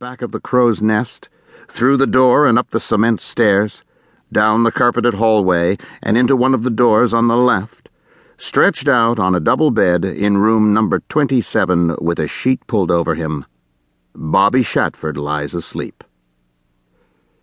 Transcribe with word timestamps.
back 0.00 0.22
of 0.22 0.32
the 0.32 0.40
crow's 0.40 0.80
nest, 0.80 1.28
through 1.68 1.94
the 1.94 2.06
door 2.06 2.46
and 2.46 2.58
up 2.58 2.70
the 2.70 2.80
cement 2.80 3.20
stairs, 3.20 3.84
down 4.32 4.62
the 4.62 4.72
carpeted 4.72 5.12
hallway 5.12 5.76
and 6.02 6.16
into 6.16 6.34
one 6.34 6.54
of 6.54 6.62
the 6.62 6.70
doors 6.70 7.12
on 7.12 7.28
the 7.28 7.36
left, 7.36 7.90
stretched 8.38 8.88
out 8.88 9.18
on 9.18 9.34
a 9.34 9.40
double 9.40 9.70
bed 9.70 10.02
in 10.02 10.38
room 10.38 10.72
number 10.72 11.00
27 11.10 11.96
with 12.00 12.18
a 12.18 12.26
sheet 12.26 12.66
pulled 12.66 12.90
over 12.90 13.14
him, 13.14 13.44
Bobby 14.14 14.62
Shatford 14.62 15.18
lies 15.18 15.52
asleep. 15.52 16.02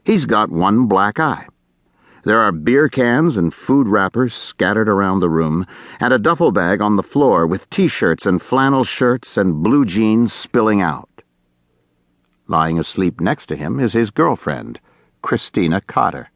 He's 0.03 0.25
got 0.25 0.49
one 0.49 0.87
black 0.87 1.19
eye. 1.19 1.45
There 2.23 2.39
are 2.39 2.51
beer 2.51 2.89
cans 2.89 3.37
and 3.37 3.53
food 3.53 3.87
wrappers 3.87 4.33
scattered 4.33 4.89
around 4.89 5.19
the 5.19 5.29
room, 5.29 5.67
and 5.99 6.11
a 6.11 6.17
duffel 6.17 6.51
bag 6.51 6.81
on 6.81 6.95
the 6.95 7.03
floor 7.03 7.45
with 7.45 7.69
t 7.69 7.87
shirts 7.87 8.25
and 8.25 8.41
flannel 8.41 8.83
shirts 8.83 9.37
and 9.37 9.61
blue 9.61 9.85
jeans 9.85 10.33
spilling 10.33 10.81
out. 10.81 11.16
Lying 12.49 12.79
asleep 12.79 13.19
next 13.19 13.47
to 13.47 13.57
him 13.57 13.77
is 13.77 13.91
his 13.91 14.09
girlfriend, 14.09 14.79
Christina 15.21 15.81
Cotter. 15.81 16.29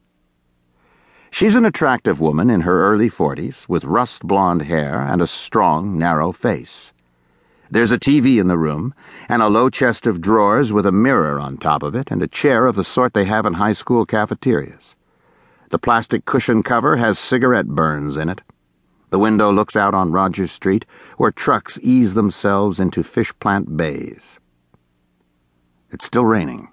She's 1.29 1.55
an 1.55 1.63
attractive 1.63 2.19
woman 2.19 2.49
in 2.49 2.61
her 2.61 2.83
early 2.83 3.09
40s 3.09 3.69
with 3.69 3.85
rust 3.85 4.23
blonde 4.23 4.63
hair 4.63 4.99
and 4.99 5.21
a 5.21 5.27
strong, 5.27 5.97
narrow 5.97 6.33
face. 6.33 6.91
There's 7.69 7.93
a 7.93 7.97
TV 7.97 8.41
in 8.41 8.49
the 8.49 8.57
room, 8.57 8.93
and 9.29 9.41
a 9.41 9.47
low 9.47 9.69
chest 9.69 10.05
of 10.05 10.19
drawers 10.19 10.73
with 10.73 10.85
a 10.85 10.91
mirror 10.91 11.39
on 11.39 11.55
top 11.55 11.81
of 11.81 11.95
it, 11.95 12.11
and 12.11 12.21
a 12.21 12.27
chair 12.27 12.65
of 12.65 12.75
the 12.75 12.83
sort 12.83 13.13
they 13.13 13.23
have 13.23 13.45
in 13.45 13.53
high 13.53 13.71
school 13.71 14.05
cafeterias. 14.05 14.97
The 15.69 15.79
plastic 15.79 16.25
cushion 16.25 16.63
cover 16.63 16.97
has 16.97 17.17
cigarette 17.17 17.67
burns 17.67 18.17
in 18.17 18.27
it. 18.27 18.41
The 19.11 19.19
window 19.19 19.53
looks 19.53 19.77
out 19.77 19.93
on 19.93 20.11
Rogers 20.11 20.51
Street, 20.51 20.85
where 21.15 21.31
trucks 21.31 21.79
ease 21.81 22.13
themselves 22.13 22.81
into 22.81 23.03
fish 23.03 23.31
plant 23.39 23.77
bays. 23.77 24.37
It's 25.91 26.05
still 26.05 26.25
raining. 26.25 26.69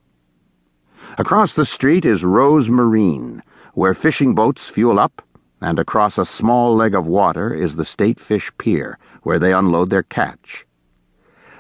Across 1.19 1.55
the 1.55 1.67
street 1.67 2.05
is 2.05 2.23
Rose 2.23 2.69
Marine, 2.69 3.43
where 3.75 3.95
fishing 3.95 4.35
boats 4.35 4.69
fuel 4.69 4.99
up, 4.99 5.23
and 5.61 5.79
across 5.79 6.19
a 6.19 6.25
small 6.25 6.77
leg 6.77 6.95
of 6.95 7.07
water 7.07 7.53
is 7.53 7.75
the 7.75 7.85
State 7.85 8.21
Fish 8.21 8.53
Pier, 8.59 8.97
where 9.25 9.41
they 9.41 9.53
unload 9.53 9.91
their 9.91 10.05
catch. 10.05 10.65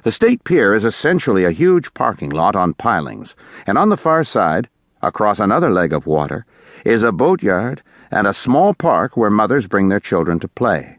The 0.04 0.12
State 0.12 0.44
Pier 0.44 0.72
is 0.72 0.84
essentially 0.84 1.44
a 1.44 1.50
huge 1.50 1.92
parking 1.94 2.30
lot 2.30 2.54
on 2.54 2.74
pilings, 2.74 3.34
and 3.66 3.76
on 3.76 3.88
the 3.88 3.96
far 3.96 4.22
side, 4.22 4.68
across 5.02 5.40
another 5.40 5.70
leg 5.70 5.92
of 5.92 6.06
water, 6.06 6.46
is 6.84 7.02
a 7.02 7.10
boatyard 7.10 7.82
and 8.12 8.26
a 8.28 8.32
small 8.32 8.72
park 8.72 9.16
where 9.16 9.30
mothers 9.30 9.66
bring 9.66 9.88
their 9.88 9.98
children 10.00 10.38
to 10.38 10.48
play. 10.48 10.97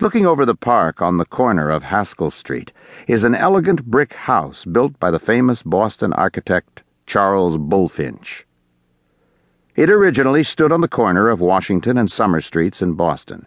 Looking 0.00 0.26
over 0.26 0.46
the 0.46 0.54
park 0.54 1.02
on 1.02 1.16
the 1.16 1.24
corner 1.24 1.70
of 1.70 1.82
Haskell 1.82 2.30
Street 2.30 2.70
is 3.08 3.24
an 3.24 3.34
elegant 3.34 3.84
brick 3.84 4.12
house 4.12 4.64
built 4.64 4.96
by 5.00 5.10
the 5.10 5.18
famous 5.18 5.64
Boston 5.64 6.12
architect 6.12 6.84
Charles 7.04 7.58
Bulfinch. 7.58 8.44
It 9.74 9.90
originally 9.90 10.44
stood 10.44 10.70
on 10.70 10.82
the 10.82 10.88
corner 10.88 11.28
of 11.28 11.40
Washington 11.40 11.98
and 11.98 12.08
Summer 12.08 12.40
Streets 12.40 12.80
in 12.80 12.92
Boston, 12.92 13.44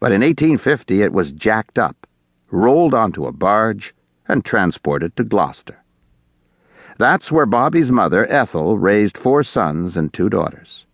but 0.00 0.10
in 0.10 0.22
1850 0.22 1.00
it 1.00 1.12
was 1.12 1.30
jacked 1.30 1.78
up, 1.78 2.08
rolled 2.50 2.92
onto 2.92 3.26
a 3.26 3.32
barge, 3.32 3.94
and 4.26 4.44
transported 4.44 5.14
to 5.14 5.22
Gloucester. 5.22 5.84
That's 6.98 7.30
where 7.30 7.46
Bobby's 7.46 7.92
mother, 7.92 8.26
Ethel, 8.28 8.78
raised 8.78 9.16
four 9.16 9.44
sons 9.44 9.96
and 9.96 10.12
two 10.12 10.28
daughters. 10.28 10.86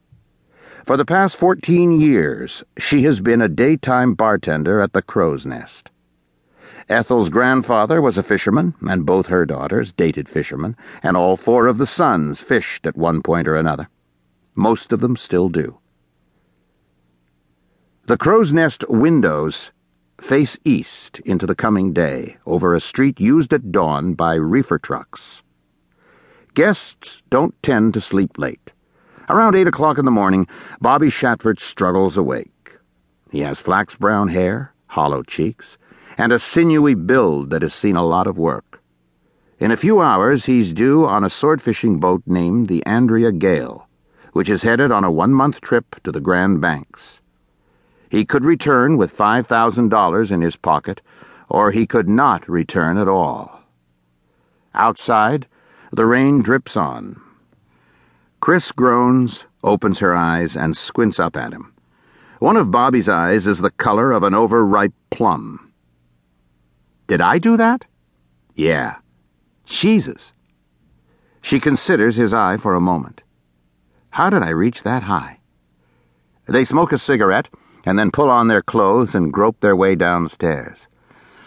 For 0.90 0.96
the 0.96 1.04
past 1.04 1.36
14 1.36 2.00
years, 2.00 2.64
she 2.76 3.04
has 3.04 3.20
been 3.20 3.40
a 3.40 3.48
daytime 3.48 4.14
bartender 4.14 4.80
at 4.80 4.92
the 4.92 5.02
Crow's 5.02 5.46
Nest. 5.46 5.88
Ethel's 6.88 7.28
grandfather 7.28 8.02
was 8.02 8.18
a 8.18 8.24
fisherman, 8.24 8.74
and 8.80 9.06
both 9.06 9.26
her 9.26 9.46
daughters 9.46 9.92
dated 9.92 10.28
fishermen, 10.28 10.74
and 11.00 11.16
all 11.16 11.36
four 11.36 11.68
of 11.68 11.78
the 11.78 11.86
sons 11.86 12.40
fished 12.40 12.88
at 12.88 12.96
one 12.96 13.22
point 13.22 13.46
or 13.46 13.54
another. 13.54 13.88
Most 14.56 14.92
of 14.92 14.98
them 14.98 15.14
still 15.16 15.48
do. 15.48 15.78
The 18.06 18.18
Crow's 18.18 18.52
Nest 18.52 18.84
windows 18.88 19.70
face 20.20 20.58
east 20.64 21.20
into 21.20 21.46
the 21.46 21.54
coming 21.54 21.92
day 21.92 22.38
over 22.46 22.74
a 22.74 22.80
street 22.80 23.20
used 23.20 23.52
at 23.52 23.70
dawn 23.70 24.14
by 24.14 24.34
reefer 24.34 24.80
trucks. 24.80 25.44
Guests 26.54 27.22
don't 27.30 27.54
tend 27.62 27.94
to 27.94 28.00
sleep 28.00 28.38
late. 28.38 28.72
Around 29.30 29.54
eight 29.54 29.68
o'clock 29.68 29.96
in 29.96 30.04
the 30.04 30.10
morning, 30.10 30.48
Bobby 30.80 31.08
Shatford 31.08 31.60
struggles 31.60 32.16
awake. 32.16 32.78
He 33.30 33.42
has 33.42 33.60
flax 33.60 33.94
brown 33.94 34.26
hair, 34.26 34.74
hollow 34.88 35.22
cheeks, 35.22 35.78
and 36.18 36.32
a 36.32 36.40
sinewy 36.40 36.94
build 36.94 37.50
that 37.50 37.62
has 37.62 37.72
seen 37.72 37.94
a 37.94 38.04
lot 38.04 38.26
of 38.26 38.36
work. 38.36 38.82
In 39.60 39.70
a 39.70 39.76
few 39.76 40.00
hours, 40.00 40.46
he's 40.46 40.72
due 40.72 41.06
on 41.06 41.22
a 41.22 41.30
sword 41.30 41.62
fishing 41.62 42.00
boat 42.00 42.24
named 42.26 42.66
the 42.66 42.84
Andrea 42.84 43.30
Gail, 43.30 43.86
which 44.32 44.50
is 44.50 44.64
headed 44.64 44.90
on 44.90 45.04
a 45.04 45.12
one 45.12 45.32
month 45.32 45.60
trip 45.60 45.94
to 46.02 46.10
the 46.10 46.18
Grand 46.18 46.60
Banks. 46.60 47.20
He 48.08 48.24
could 48.24 48.44
return 48.44 48.96
with 48.96 49.16
$5,000 49.16 50.30
in 50.32 50.40
his 50.40 50.56
pocket, 50.56 51.02
or 51.48 51.70
he 51.70 51.86
could 51.86 52.08
not 52.08 52.48
return 52.48 52.98
at 52.98 53.06
all. 53.06 53.60
Outside, 54.74 55.46
the 55.92 56.04
rain 56.04 56.42
drips 56.42 56.76
on. 56.76 57.29
Chris 58.40 58.72
groans, 58.72 59.44
opens 59.62 59.98
her 59.98 60.16
eyes, 60.16 60.56
and 60.56 60.74
squints 60.74 61.20
up 61.20 61.36
at 61.36 61.52
him. 61.52 61.74
One 62.38 62.56
of 62.56 62.70
Bobby's 62.70 63.08
eyes 63.08 63.46
is 63.46 63.58
the 63.58 63.70
color 63.70 64.12
of 64.12 64.22
an 64.22 64.34
overripe 64.34 64.94
plum. 65.10 65.72
Did 67.06 67.20
I 67.20 67.38
do 67.38 67.58
that? 67.58 67.84
Yeah. 68.54 68.96
Jesus. 69.66 70.32
She 71.42 71.60
considers 71.60 72.16
his 72.16 72.32
eye 72.32 72.56
for 72.56 72.74
a 72.74 72.80
moment. 72.80 73.20
How 74.08 74.30
did 74.30 74.42
I 74.42 74.50
reach 74.50 74.84
that 74.84 75.02
high? 75.02 75.38
They 76.46 76.64
smoke 76.64 76.92
a 76.92 76.98
cigarette 76.98 77.50
and 77.84 77.98
then 77.98 78.10
pull 78.10 78.30
on 78.30 78.48
their 78.48 78.62
clothes 78.62 79.14
and 79.14 79.32
grope 79.32 79.60
their 79.60 79.76
way 79.76 79.94
downstairs. 79.94 80.88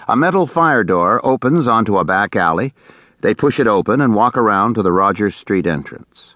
A 0.08 0.16
metal 0.16 0.46
fire 0.46 0.84
door 0.84 1.26
opens 1.26 1.66
onto 1.66 1.98
a 1.98 2.06
back 2.06 2.36
alley. 2.36 2.74
They 3.22 3.34
push 3.34 3.60
it 3.60 3.68
open 3.68 4.00
and 4.00 4.14
walk 4.14 4.38
around 4.38 4.76
to 4.76 4.84
the 4.84 4.92
Rogers 4.92 5.36
Street 5.36 5.66
entrance. 5.66 6.36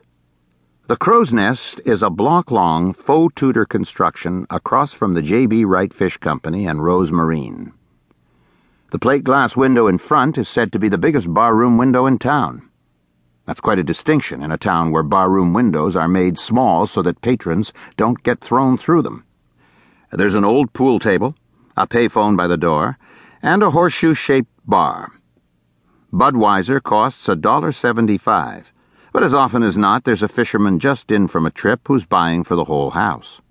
The 0.87 0.95
Crow's 0.95 1.33
Nest 1.33 1.81
is 1.83 2.01
a 2.01 2.09
block 2.09 2.49
long 2.49 2.93
faux 2.93 3.35
Tudor 3.35 3.65
construction 3.65 4.47
across 4.49 4.93
from 4.93 5.15
the 5.15 5.21
J.B. 5.21 5.65
Wright 5.65 5.91
Fish 5.91 6.15
Company 6.15 6.65
and 6.65 6.81
Rose 6.81 7.11
Marine. 7.11 7.73
The 8.93 8.97
plate 8.97 9.25
glass 9.25 9.57
window 9.57 9.87
in 9.87 9.97
front 9.97 10.37
is 10.37 10.47
said 10.47 10.71
to 10.71 10.79
be 10.79 10.87
the 10.87 10.97
biggest 10.97 11.33
barroom 11.33 11.77
window 11.77 12.05
in 12.05 12.17
town. 12.17 12.69
That's 13.45 13.59
quite 13.59 13.79
a 13.79 13.83
distinction 13.83 14.41
in 14.41 14.49
a 14.49 14.57
town 14.57 14.91
where 14.91 15.03
barroom 15.03 15.51
windows 15.51 15.97
are 15.97 16.07
made 16.07 16.39
small 16.39 16.87
so 16.87 17.01
that 17.01 17.19
patrons 17.19 17.73
don't 17.97 18.23
get 18.23 18.39
thrown 18.39 18.77
through 18.77 19.01
them. 19.01 19.25
There's 20.13 20.35
an 20.35 20.45
old 20.45 20.71
pool 20.71 20.99
table, 20.99 21.35
a 21.75 21.85
payphone 21.85 22.37
by 22.37 22.47
the 22.47 22.55
door, 22.55 22.97
and 23.41 23.61
a 23.61 23.71
horseshoe 23.71 24.13
shaped 24.13 24.53
bar. 24.65 25.11
Budweiser 26.13 26.81
costs 26.81 27.27
a 27.27 27.35
dollar 27.35 27.73
seventy-five 27.73 28.71
but 29.17 29.23
as 29.23 29.33
often 29.33 29.63
as 29.63 29.75
not, 29.75 30.03
there's 30.03 30.21
a 30.21 30.27
fisherman 30.27 30.77
just 30.77 31.11
in 31.11 31.27
from 31.27 31.43
a 31.43 31.49
trip 31.49 31.79
who's 31.87 32.05
buying 32.05 32.43
for 32.43 32.55
the 32.55 32.65
whole 32.65 32.91
house. 32.91 33.41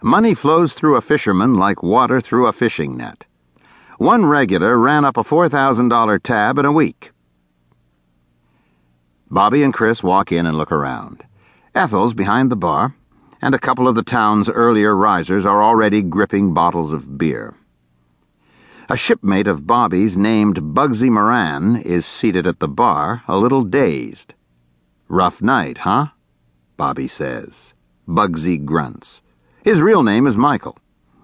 Money 0.00 0.32
flows 0.32 0.74
through 0.74 0.94
a 0.94 1.00
fisherman 1.00 1.56
like 1.56 1.82
water 1.82 2.20
through 2.20 2.46
a 2.46 2.52
fishing 2.52 2.96
net. 2.96 3.24
One 3.98 4.26
regular 4.26 4.78
ran 4.78 5.04
up 5.04 5.16
a 5.16 5.24
$4,000 5.24 6.22
tab 6.22 6.56
in 6.58 6.64
a 6.64 6.70
week. 6.70 7.10
Bobby 9.28 9.64
and 9.64 9.74
Chris 9.74 10.04
walk 10.04 10.30
in 10.30 10.46
and 10.46 10.56
look 10.56 10.70
around. 10.70 11.24
Ethel's 11.74 12.14
behind 12.14 12.52
the 12.52 12.54
bar, 12.54 12.94
and 13.42 13.56
a 13.56 13.58
couple 13.58 13.88
of 13.88 13.96
the 13.96 14.04
town's 14.04 14.48
earlier 14.48 14.94
risers 14.94 15.44
are 15.44 15.64
already 15.64 16.00
gripping 16.00 16.54
bottles 16.54 16.92
of 16.92 17.18
beer. 17.18 17.56
A 18.88 18.96
shipmate 18.96 19.48
of 19.48 19.66
Bobby's 19.66 20.16
named 20.16 20.76
Bugsy 20.76 21.10
Moran 21.10 21.74
is 21.74 22.06
seated 22.06 22.46
at 22.46 22.60
the 22.60 22.68
bar, 22.68 23.24
a 23.26 23.36
little 23.36 23.64
dazed. 23.64 24.34
Rough 25.08 25.40
night, 25.40 25.78
huh? 25.78 26.08
Bobby 26.76 27.06
says. 27.06 27.74
Bugsy 28.08 28.64
grunts. 28.64 29.20
His 29.62 29.80
real 29.80 30.02
name 30.02 30.26
is 30.26 30.36
Michael. 30.36 30.76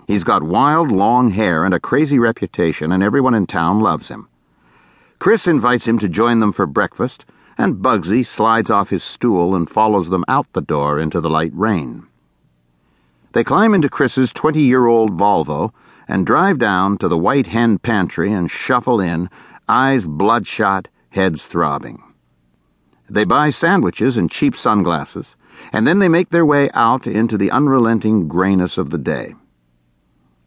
He's 0.06 0.22
got 0.22 0.44
wild, 0.44 0.92
long 0.92 1.30
hair 1.30 1.64
and 1.64 1.74
a 1.74 1.80
crazy 1.80 2.18
reputation, 2.20 2.92
and 2.92 3.02
everyone 3.02 3.34
in 3.34 3.46
town 3.46 3.80
loves 3.80 4.06
him. 4.06 4.28
Chris 5.18 5.48
invites 5.48 5.86
him 5.86 5.98
to 5.98 6.08
join 6.08 6.38
them 6.38 6.52
for 6.52 6.64
breakfast, 6.64 7.24
and 7.58 7.82
Bugsy 7.82 8.24
slides 8.24 8.70
off 8.70 8.90
his 8.90 9.02
stool 9.02 9.54
and 9.54 9.68
follows 9.68 10.10
them 10.10 10.24
out 10.28 10.46
the 10.52 10.60
door 10.60 11.00
into 11.00 11.20
the 11.20 11.30
light 11.30 11.52
rain. 11.52 12.06
They 13.32 13.42
climb 13.42 13.74
into 13.74 13.88
Chris's 13.88 14.32
20 14.32 14.62
year 14.62 14.86
old 14.86 15.18
Volvo 15.18 15.72
and 16.06 16.24
drive 16.24 16.58
down 16.58 16.98
to 16.98 17.08
the 17.08 17.18
White 17.18 17.48
Hen 17.48 17.78
Pantry 17.78 18.32
and 18.32 18.48
shuffle 18.48 19.00
in, 19.00 19.28
eyes 19.68 20.06
bloodshot, 20.06 20.86
heads 21.10 21.46
throbbing. 21.48 22.00
They 23.12 23.24
buy 23.24 23.50
sandwiches 23.50 24.16
and 24.16 24.30
cheap 24.30 24.56
sunglasses, 24.56 25.36
and 25.70 25.86
then 25.86 25.98
they 25.98 26.08
make 26.08 26.30
their 26.30 26.46
way 26.46 26.70
out 26.72 27.06
into 27.06 27.36
the 27.36 27.50
unrelenting 27.50 28.26
grayness 28.26 28.78
of 28.78 28.88
the 28.88 28.96
day. 28.96 29.34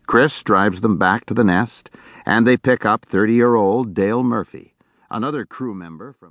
Chris 0.07 0.41
drives 0.41 0.81
them 0.81 0.97
back 0.97 1.27
to 1.27 1.35
the 1.35 1.43
nest, 1.43 1.91
and 2.25 2.47
they 2.47 2.57
pick 2.57 2.83
up 2.83 3.05
30 3.05 3.35
year 3.35 3.53
old 3.53 3.93
Dale 3.93 4.23
Murphy, 4.23 4.73
another 5.11 5.45
crew 5.45 5.75
member 5.75 6.11
from 6.13 6.23